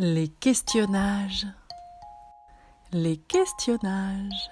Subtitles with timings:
[0.00, 1.44] Les questionnages.
[2.92, 4.50] Les questionnages.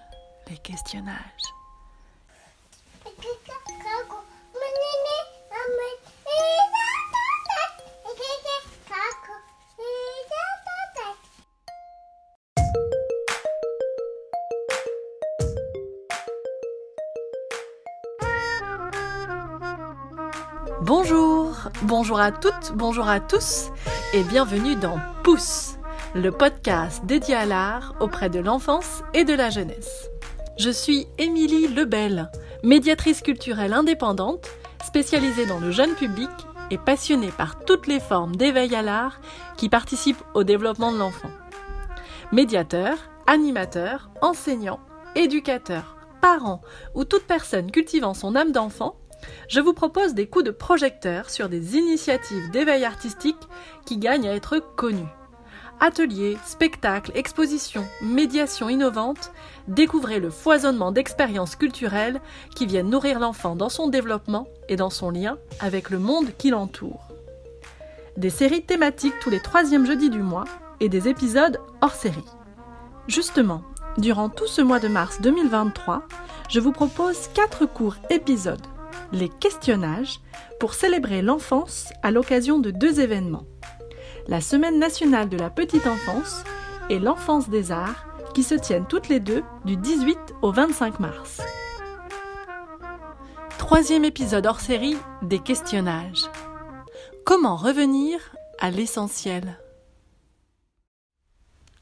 [0.50, 1.20] Les questionnages.
[20.82, 23.70] Bonjour, bonjour à toutes, bonjour à tous
[24.16, 25.74] et bienvenue dans Pouce,
[26.14, 30.08] le podcast dédié à l'art auprès de l'enfance et de la jeunesse.
[30.56, 32.30] Je suis Émilie Lebel,
[32.62, 34.48] médiatrice culturelle indépendante,
[34.82, 36.30] spécialisée dans le jeune public
[36.70, 39.20] et passionnée par toutes les formes d'éveil à l'art
[39.58, 41.30] qui participent au développement de l'enfant.
[42.32, 42.96] Médiateur,
[43.26, 44.80] animateur, enseignant,
[45.14, 46.62] éducateur, parent
[46.94, 48.96] ou toute personne cultivant son âme d'enfant,
[49.48, 53.36] je vous propose des coups de projecteur sur des initiatives d'éveil artistique
[53.84, 55.08] qui gagnent à être connues.
[55.78, 59.30] Ateliers, spectacles, expositions, médiations innovantes,
[59.68, 62.20] découvrez le foisonnement d'expériences culturelles
[62.54, 66.48] qui viennent nourrir l'enfant dans son développement et dans son lien avec le monde qui
[66.48, 67.08] l'entoure.
[68.16, 70.46] Des séries thématiques tous les troisièmes jeudis du mois
[70.80, 72.24] et des épisodes hors série.
[73.06, 73.62] Justement,
[73.98, 76.04] durant tout ce mois de mars 2023,
[76.48, 78.66] je vous propose quatre courts épisodes
[79.12, 80.20] les questionnages
[80.60, 83.46] pour célébrer l'enfance à l'occasion de deux événements.
[84.28, 86.42] La Semaine nationale de la petite enfance
[86.90, 91.40] et l'enfance des arts qui se tiennent toutes les deux du 18 au 25 mars.
[93.58, 96.24] Troisième épisode hors série des questionnages.
[97.24, 98.18] Comment revenir
[98.60, 99.58] à l'essentiel?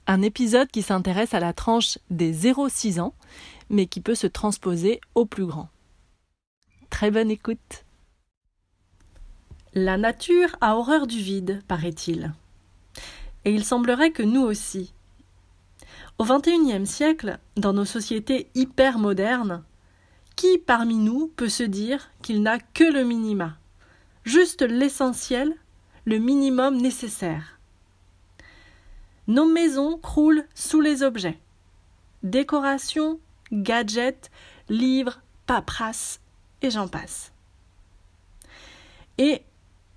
[0.07, 3.15] Un épisode qui s'intéresse à la tranche des 0-6 ans,
[3.71, 5.69] mais qui peut se transposer au plus grand.
[6.95, 7.85] Très bonne écoute.
[9.75, 12.33] La nature a horreur du vide, paraît-il.
[13.45, 14.95] Et il semblerait que nous aussi.
[16.19, 19.65] Au XXIe siècle, dans nos sociétés hyper modernes,
[20.37, 23.59] qui parmi nous peut se dire qu'il n'a que le minima,
[24.23, 25.53] juste l'essentiel,
[26.05, 27.59] le minimum nécessaire
[29.27, 31.41] Nos maisons croulent sous les objets.
[32.23, 33.19] Décorations,
[33.51, 34.31] gadgets,
[34.69, 36.21] livres, paperasses,
[36.65, 37.33] et j'en passe.
[39.19, 39.43] Et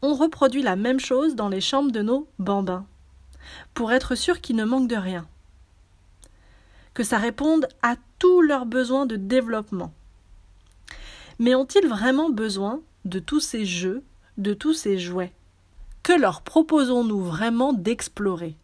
[0.02, 2.86] on reproduit la même chose dans les chambres de nos bambins,
[3.74, 5.28] pour être sûr qu'ils ne manquent de rien,
[6.94, 9.94] que ça réponde à tous leurs besoins de développement.
[11.40, 14.04] Mais ont-ils vraiment besoin de tous ces jeux,
[14.38, 15.34] de tous ces jouets?
[16.04, 18.56] Que leur proposons-nous vraiment d'explorer?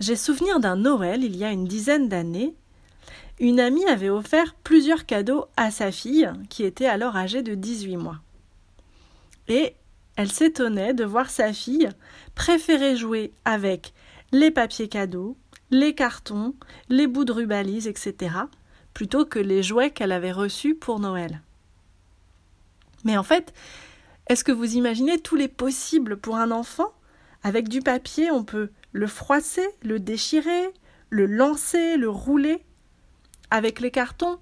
[0.00, 2.54] J'ai souvenir d'un Noël il y a une dizaine d'années
[3.40, 7.96] une amie avait offert plusieurs cadeaux à sa fille, qui était alors âgée de 18
[7.96, 8.20] mois.
[9.48, 9.74] Et
[10.16, 11.88] elle s'étonnait de voir sa fille
[12.34, 13.92] préférer jouer avec
[14.32, 15.36] les papiers cadeaux,
[15.70, 16.54] les cartons,
[16.88, 18.34] les bouts de rubalise, etc.,
[18.92, 21.42] plutôt que les jouets qu'elle avait reçus pour Noël.
[23.04, 23.52] Mais en fait,
[24.28, 26.92] est-ce que vous imaginez tous les possibles pour un enfant?
[27.42, 30.70] Avec du papier, on peut le froisser, le déchirer,
[31.10, 32.63] le lancer, le rouler.
[33.54, 34.40] Avec les cartons,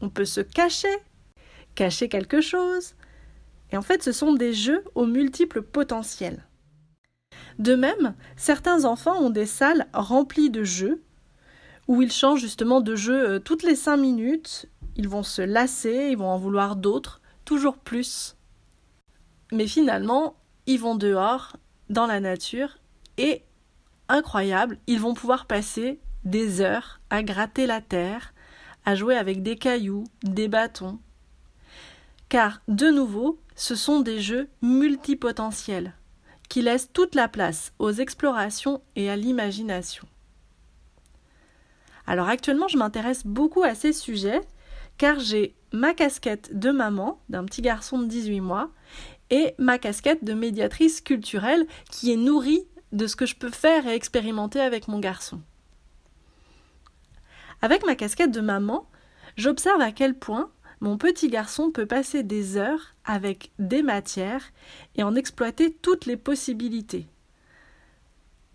[0.00, 0.96] on peut se cacher,
[1.74, 2.94] cacher quelque chose.
[3.72, 6.46] Et en fait, ce sont des jeux aux multiples potentiels.
[7.58, 11.02] De même, certains enfants ont des salles remplies de jeux,
[11.88, 16.10] où ils changent justement de jeu euh, toutes les cinq minutes, ils vont se lasser,
[16.12, 18.36] ils vont en vouloir d'autres, toujours plus.
[19.50, 20.36] Mais finalement,
[20.66, 21.56] ils vont dehors,
[21.90, 22.78] dans la nature,
[23.18, 23.42] et,
[24.08, 28.32] incroyable, ils vont pouvoir passer des heures à gratter la terre,
[28.86, 30.98] à jouer avec des cailloux, des bâtons.
[32.28, 35.94] Car, de nouveau, ce sont des jeux multipotentiels,
[36.48, 40.06] qui laissent toute la place aux explorations et à l'imagination.
[42.06, 44.40] Alors actuellement, je m'intéresse beaucoup à ces sujets,
[44.98, 48.70] car j'ai ma casquette de maman d'un petit garçon de 18 mois
[49.30, 52.62] et ma casquette de médiatrice culturelle qui est nourrie
[52.92, 55.40] de ce que je peux faire et expérimenter avec mon garçon.
[57.66, 58.86] Avec ma casquette de maman,
[59.36, 64.52] j'observe à quel point mon petit garçon peut passer des heures avec des matières
[64.94, 67.08] et en exploiter toutes les possibilités.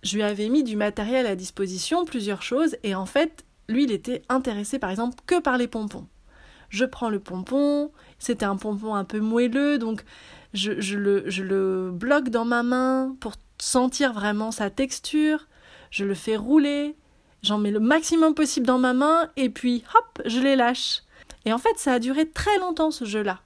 [0.02, 3.92] Je lui avais mis du matériel à disposition, plusieurs choses, et en fait, lui, il
[3.92, 6.08] était intéressé par exemple que par les pompons.
[6.70, 10.06] Je prends le pompon, c'était un pompon un peu moelleux, donc
[10.54, 15.50] je, le, je le bloque dans ma main pour sentir vraiment sa texture,
[15.90, 16.96] je le fais rouler,
[17.44, 21.02] J'en mets le maximum possible dans ma main et puis hop, je les lâche.
[21.46, 23.42] Et en fait, ça a duré très longtemps ce jeu-là.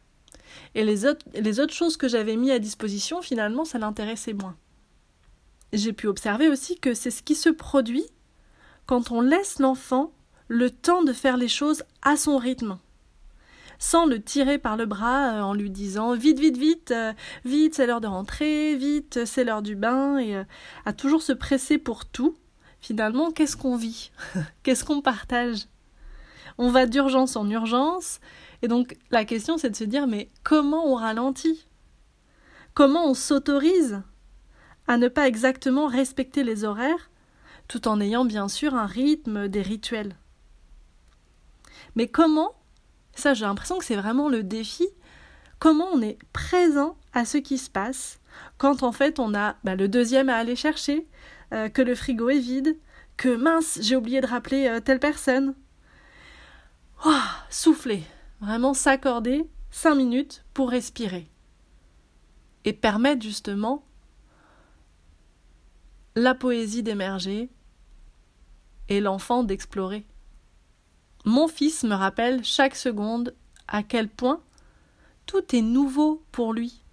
[0.74, 4.58] Et les autres, choses que j'avais mis à disposition, finalement, ça l'intéressait moins.
[5.72, 8.06] j'ai pu observer aussi que c'est ce qui se produit
[8.86, 10.12] quand on laisse l'enfant
[10.48, 12.78] le temps de faire les choses à son rythme,
[13.80, 17.14] sans le tirer par le bras euh, en lui disant vite, vite, vite, euh,
[17.46, 20.44] vite, c'est l'heure de rentrer, vite, c'est l'heure du bain, et euh,
[20.86, 22.38] à toujours se presser pour tout.
[22.86, 24.12] Finalement, qu'est-ce qu'on vit
[24.62, 25.66] Qu'est-ce qu'on partage
[26.60, 28.20] On va d'urgence en urgence,
[28.62, 31.66] et donc la question c'est de se dire mais comment on ralentit?
[32.76, 34.04] Comment on s'autorise
[34.86, 37.10] à ne pas exactement respecter les horaires
[37.68, 40.16] tout en ayant bien sûr un rythme, des rituels?
[41.96, 42.54] Mais comment,
[43.16, 44.86] ça j'ai l'impression que c'est vraiment le défi,
[45.58, 48.20] comment on est présent à ce qui se passe
[48.60, 51.08] quand en fait on a bah, le deuxième à aller chercher,
[51.54, 52.78] euh, que le frigo est vide,
[53.18, 55.56] que mince, j'ai oublié de rappeler euh, telle personne.
[57.06, 57.12] Oh,
[57.50, 58.04] souffler,
[58.42, 61.30] vraiment s'accorder cinq minutes pour respirer
[62.64, 63.84] et permettre justement
[66.16, 67.50] la poésie d'émerger
[68.90, 70.06] et l'enfant d'explorer.
[71.26, 73.36] Mon fils me rappelle chaque seconde
[73.68, 74.42] à quel point
[75.26, 76.84] tout est nouveau pour lui.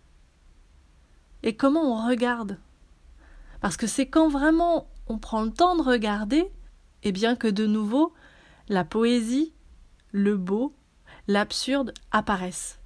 [1.43, 2.59] Et comment on regarde.
[3.63, 6.41] Parce que c'est quand vraiment on prend le temps de regarder,
[7.05, 8.13] et eh bien que de nouveau
[8.69, 9.55] la poésie,
[10.13, 10.75] le beau,
[11.27, 12.79] l'absurde apparaissent.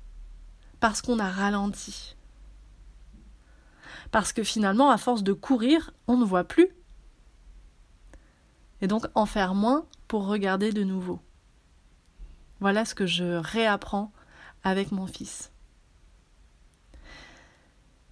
[0.78, 2.17] Parce qu'on a ralenti
[4.11, 6.69] parce que finalement, à force de courir, on ne voit plus.
[8.81, 11.20] Et donc en faire moins pour regarder de nouveau.
[12.61, 14.12] Voilà ce que je réapprends
[14.64, 15.52] avec mon fils.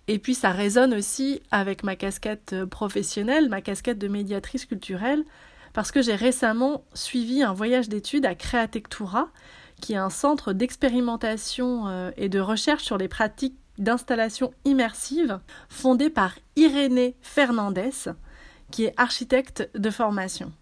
[0.07, 5.25] Et puis ça résonne aussi avec ma casquette professionnelle, ma casquette de médiatrice culturelle,
[5.73, 9.29] parce que j'ai récemment suivi un voyage d'études à Createctura,
[9.81, 16.11] qui est un centre d'expérimentation euh, et de recherche sur les pratiques d'installation immersive fondée
[16.11, 18.13] par Irénée Fernandez,
[18.71, 20.53] qui est architecte de formation.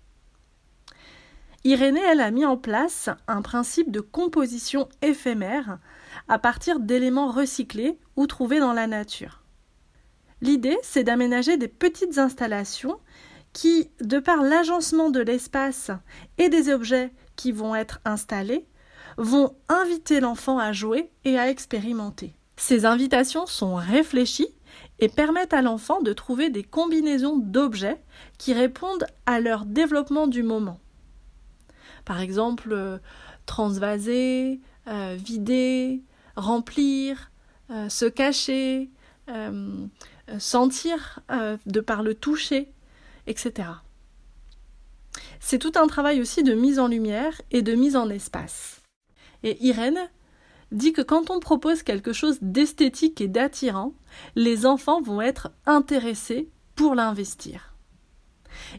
[1.64, 5.78] Irénée, elle a mis en place un principe de composition éphémère
[6.28, 9.42] à partir d'éléments recyclés ou trouvés dans la nature.
[10.40, 12.98] L'idée, c'est d'aménager des petites installations
[13.52, 15.90] qui, de par l'agencement de l'espace
[16.38, 18.66] et des objets qui vont être installés,
[19.18, 22.34] vont inviter l'enfant à jouer et à expérimenter.
[22.56, 24.54] Ces invitations sont réfléchies
[24.98, 28.02] et permettent à l'enfant de trouver des combinaisons d'objets
[28.38, 30.80] qui répondent à leur développement du moment.
[32.04, 32.98] Par exemple, euh,
[33.46, 36.02] transvaser, euh, vider,
[36.36, 37.30] remplir,
[37.70, 38.90] euh, se cacher,
[40.38, 41.20] sentir
[41.64, 42.70] de par le toucher,
[43.26, 43.68] etc.
[45.40, 48.82] C'est tout un travail aussi de mise en lumière et de mise en espace.
[49.42, 50.10] Et Irène
[50.70, 53.94] dit que quand on propose quelque chose d'esthétique et d'attirant,
[54.34, 57.74] les enfants vont être intéressés pour l'investir.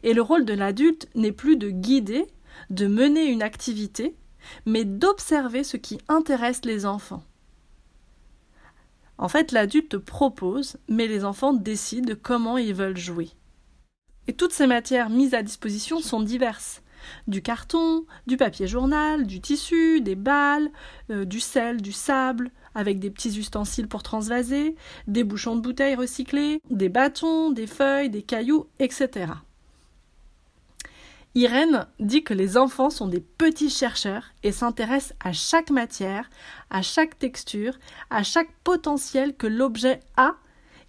[0.03, 2.27] Et le rôle de l'adulte n'est plus de guider,
[2.69, 4.15] de mener une activité,
[4.65, 7.23] mais d'observer ce qui intéresse les enfants.
[9.17, 13.29] En fait, l'adulte propose, mais les enfants décident comment ils veulent jouer.
[14.27, 16.81] Et toutes ces matières mises à disposition sont diverses
[17.27, 20.71] du carton, du papier journal, du tissu, des balles,
[21.09, 24.75] euh, du sel, du sable, avec des petits ustensiles pour transvaser,
[25.07, 29.33] des bouchons de bouteilles recyclés, des bâtons, des feuilles, des cailloux, etc.
[31.35, 36.29] Irène dit que les enfants sont des petits chercheurs et s'intéressent à chaque matière,
[36.69, 37.73] à chaque texture,
[38.11, 40.35] à chaque potentiel que l'objet a,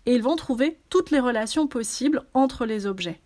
[0.04, 3.22] et ils vont trouver toutes les relations possibles entre les objets.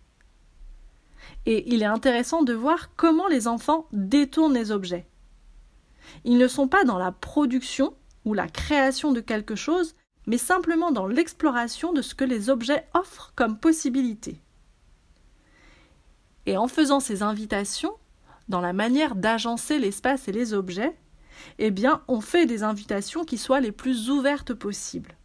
[1.45, 5.05] Et il est intéressant de voir comment les enfants détournent les objets.
[6.23, 9.95] Ils ne sont pas dans la production ou la création de quelque chose,
[10.25, 14.41] mais simplement dans l'exploration de ce que les objets offrent comme possibilité.
[16.49, 17.93] Et en faisant ces invitations,
[18.47, 20.97] dans la manière d'agencer l'espace et les objets,
[21.59, 25.15] eh bien, on fait des invitations qui soient les plus ouvertes possibles.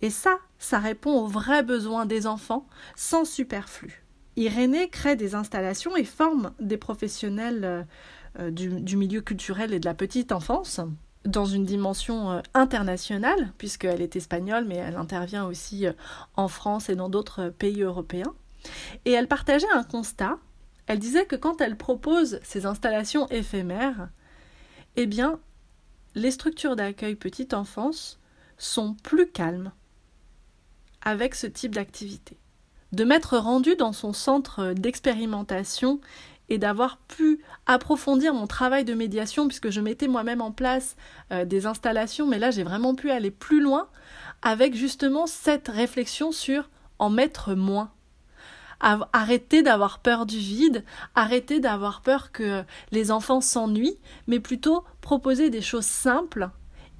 [0.00, 2.66] Et ça, ça répond aux vrais besoins des enfants
[2.96, 4.04] sans superflu.
[4.34, 7.82] Irénée crée des installations et forme des professionnels euh,
[8.40, 10.80] euh, du, milieu culturel et de la petite enfance
[11.24, 15.86] dans une dimension euh, internationale, puisqu'elle est espagnole, mais elle intervient aussi
[16.34, 18.34] en France et dans d'autres pays européens.
[19.04, 20.38] Et elle partageait un constat.
[20.86, 24.08] Elle disait que quand elle propose ces installations éphémères,
[24.96, 25.38] eh bien,
[26.14, 28.20] les structures d'accueil petite enfance
[28.58, 29.72] sont plus calmes
[31.02, 32.36] avec ce type d'activité
[32.92, 36.00] de m'être rendu dans son centre d'expérimentation
[36.48, 40.96] et d'avoir pu approfondir mon travail de médiation puisque je mettais moi-même en place
[41.32, 43.88] euh, des installations, mais là j'ai vraiment pu aller plus loin
[44.42, 47.90] avec justement cette réflexion sur en mettre moins.
[48.82, 50.84] Arrêter d'avoir peur du vide,
[51.14, 56.50] arrêter d'avoir peur que les enfants s'ennuient, mais plutôt proposer des choses simples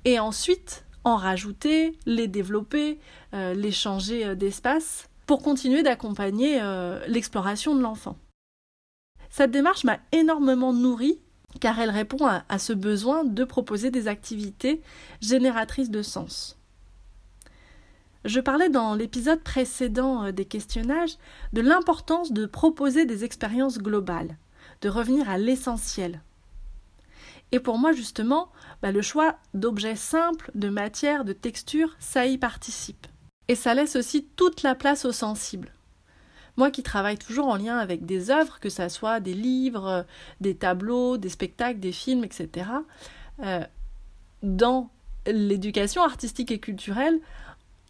[0.05, 2.99] et ensuite en rajouter, les développer,
[3.35, 8.17] euh, les changer euh, d'espace pour continuer d'accompagner euh, l'exploration de l'enfant.
[9.31, 11.19] Cette démarche m'a énormément nourrie
[11.61, 14.81] car elle répond à, ce besoin de proposer des activités
[15.21, 16.59] génératrices de sens.
[18.25, 21.17] Je parlais dans l'épisode précédent des questionnages
[21.53, 24.37] de l'importance de proposer des expériences globales,
[24.81, 26.21] de revenir à l'essentiel.
[27.51, 28.51] Et pour moi, justement,
[28.81, 33.07] bah, le choix d'objets simples, de matières, de textures, ça y participe.
[33.49, 35.73] Et ça laisse aussi toute la place aux sensibles.
[36.57, 40.07] Moi qui travaille toujours en lien avec des œuvres, que ce soit des livres,
[40.41, 42.67] des tableaux, des spectacles, des films, etc.,
[43.41, 43.65] euh,
[44.43, 44.91] dans
[45.27, 47.21] l'éducation artistique et culturelle,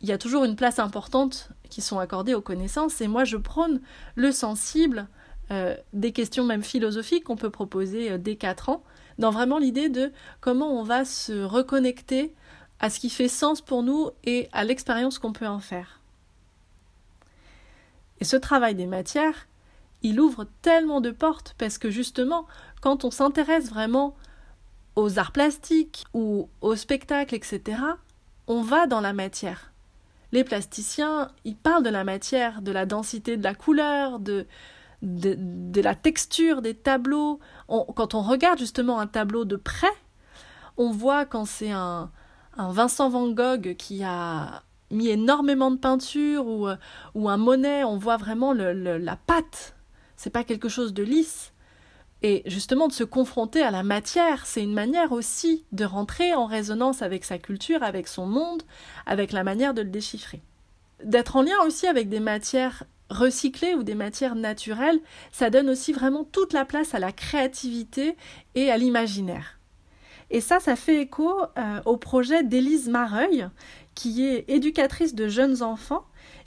[0.02, 3.36] il y a toujours une place importante qui sont accordées aux connaissances, et moi je
[3.36, 3.80] prône
[4.16, 5.06] le sensible,
[5.50, 8.82] euh, des questions même philosophiques qu'on peut proposer euh, dès 4 ans,
[9.18, 12.34] dans vraiment l'idée de comment on va se reconnecter
[12.80, 16.00] à ce qui fait sens pour nous et à l'expérience qu'on peut en faire.
[18.20, 19.46] Et ce travail des matières,
[20.02, 22.46] il ouvre tellement de portes parce que justement,
[22.80, 24.16] quand on s'intéresse vraiment
[24.96, 27.78] aux arts plastiques ou au spectacle, etc.,
[28.48, 29.71] on va dans la matière.
[30.32, 34.46] Les plasticiens, ils parlent de la matière, de la densité de la couleur, de,
[35.02, 37.38] de, la texture des tableaux.
[37.68, 39.92] quand on regarde justement un tableau de près,
[40.78, 42.10] on voit quand c'est un,
[42.56, 46.76] un Vincent Van Gogh qui a mis énormément de peinture ou, euh,
[47.14, 49.74] ou un Monet, on voit vraiment le, la pâte.
[50.16, 51.52] C'est pas quelque chose de lisse.
[52.22, 56.46] Et justement, de se confronter à la matière, c'est une manière aussi de rentrer en
[56.46, 58.62] résonance avec sa culture, avec son monde,
[59.06, 60.40] avec la manière de le déchiffrer.
[61.02, 65.00] D'être en lien aussi avec des matières recyclées ou des matières naturelles,
[65.32, 68.16] ça donne aussi vraiment toute la place à la créativité
[68.54, 69.58] et à l'imaginaire.
[70.30, 73.48] Et ça, ça fait écho euh, au projet d'Élise Mareuil,
[73.94, 76.06] qui est éducatrice de jeunes enfants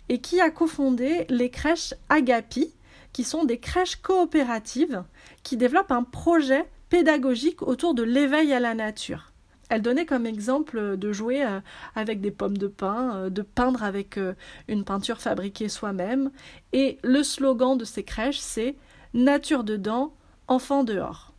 [0.09, 2.73] et qui a cofondé les crèches Agapi,
[3.15, 5.05] qui sont des crèches coopératives
[5.41, 9.31] qui développent un projet pédagogique autour de l'éveil à la nature.
[9.69, 11.61] Elle donnait comme exemple de jouer euh,
[11.95, 14.19] avec des pommes de pin, euh, de peindre avec
[14.67, 16.29] une peinture fabriquée soi-même.
[16.73, 18.75] Et le slogan de ces crèches, c'est
[19.13, 20.13] Nature dedans,
[20.49, 21.31] enfant dehors.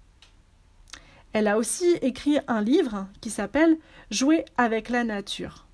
[1.35, 3.77] Elle a aussi écrit un livre qui s'appelle
[4.11, 5.66] Jouer avec la nature.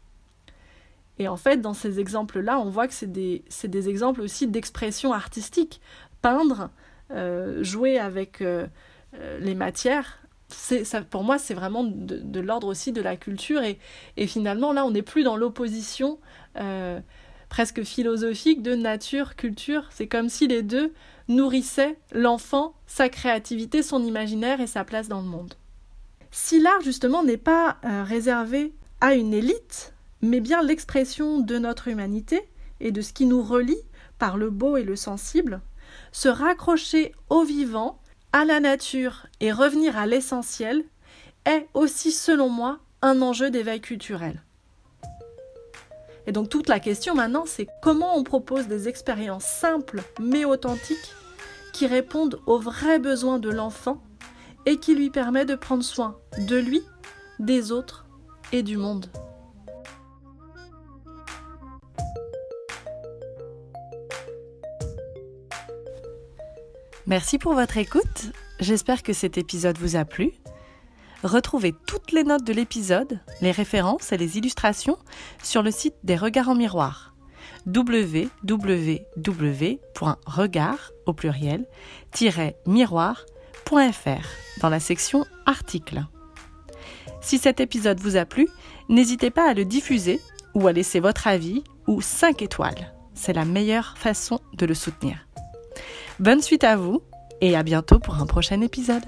[1.19, 5.13] Et en fait, dans ces exemples-là, on voit que c'est des, des, exemples aussi d'expression
[5.13, 5.81] artistique.
[6.23, 6.71] Peindre,
[7.11, 8.67] euh, jouer avec euh,
[9.15, 10.19] euh, les matières,
[11.11, 13.63] pour moi, c'est vraiment de, l'ordre aussi de la culture.
[13.63, 13.79] Et,
[14.17, 16.19] et, finalement, là, on n'est plus dans l'opposition
[17.49, 19.87] presque philosophique de nature-culture.
[19.91, 20.93] C'est comme si les deux
[21.29, 25.55] nourrissaient l'enfant, sa créativité, son imaginaire et sa place dans le monde.
[26.31, 29.92] Si l'art justement n'est pas réservé à une élite,
[30.23, 32.41] mais bien l'expression de notre humanité
[32.81, 33.83] et de ce qui nous relie
[34.19, 35.61] par le beau et le sensible,
[36.13, 38.01] se raccrocher au vivant,
[38.33, 40.85] à la nature et revenir à l'essentiel
[41.45, 44.43] est aussi, selon moi, un enjeu d'éveil culturel.
[46.27, 51.13] Et donc toute la question maintenant, c'est comment on propose des expériences simples mais authentiques
[51.73, 54.03] qui répondent aux vrais besoins de l'enfant
[54.67, 56.83] et qui lui permet de prendre soin de lui,
[57.41, 58.07] des autres
[58.53, 59.07] et du monde.
[67.07, 68.33] Merci pour votre écoute.
[68.61, 70.33] J'espère que cet épisode vous a plu.
[71.25, 74.99] Retrouvez toutes les notes de l'épisode, les références et les illustrations
[75.43, 77.13] sur le site des Regards en miroir
[77.67, 78.53] www.regard
[81.07, 81.67] au pluriel
[82.67, 84.27] miroir.fr
[84.61, 86.03] dans la section articles.
[87.21, 88.49] Si cet épisode vous a plu,
[88.89, 90.21] n'hésitez pas à le diffuser
[90.55, 92.93] ou à laisser votre avis ou 5 étoiles.
[93.15, 95.27] C'est la meilleure façon de le soutenir.
[96.19, 97.03] Bonne suite à vous
[97.41, 99.05] et à bientôt pour un prochain épisode.